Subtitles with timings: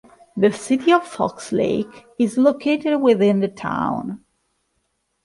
[0.35, 4.25] The City of Fox Lake is located within the town.